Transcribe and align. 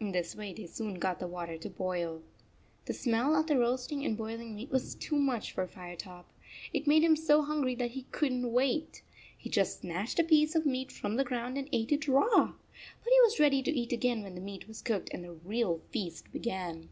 In 0.00 0.10
this 0.10 0.34
way 0.34 0.52
they 0.52 0.66
soon 0.66 0.94
got 0.98 1.20
the 1.20 1.28
water 1.28 1.56
to 1.56 1.70
boil. 1.70 2.20
The 2.86 2.92
smell 2.92 3.36
of 3.36 3.46
the 3.46 3.56
roasting 3.56 4.04
and 4.04 4.16
boiling 4.18 4.56
meat 4.56 4.70
was 4.72 4.96
too 4.96 5.14
much 5.14 5.52
for 5.52 5.68
Firetop. 5.68 6.26
It 6.72 6.88
made 6.88 7.04
him 7.04 7.14
so 7.14 7.42
hungry 7.42 7.76
that 7.76 7.92
he 7.92 8.02
couldn 8.10 8.42
t 8.42 8.48
wait. 8.48 9.02
He 9.36 9.48
just 9.48 9.82
snatched 9.82 10.18
a 10.18 10.24
piece 10.24 10.56
of 10.56 10.66
meat 10.66 10.90
from 10.90 11.14
the 11.14 11.22
ground 11.22 11.56
and 11.58 11.68
ate 11.70 11.92
it 11.92 12.08
raw! 12.08 12.28
But 12.54 13.12
he 13.12 13.20
was 13.22 13.38
ready 13.38 13.62
to 13.62 13.70
eat 13.72 13.92
again 13.92 14.24
when 14.24 14.34
the 14.34 14.40
meat 14.40 14.66
was 14.66 14.82
cooked 14.82 15.10
and 15.14 15.22
the 15.22 15.30
real 15.34 15.78
feast 15.92 16.32
began. 16.32 16.88